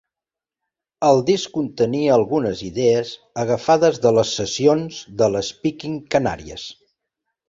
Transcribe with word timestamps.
El 1.07 1.19
disc 1.25 1.51
contenia 1.57 2.15
algunes 2.15 2.63
idees 2.69 3.11
agafades 3.43 3.99
de 4.05 4.13
les 4.19 4.31
sessions 4.39 4.97
dels 5.21 5.51
Speaking 5.53 6.01
Canaries. 6.17 6.65